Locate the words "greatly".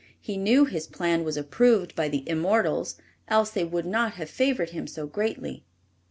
5.05-5.63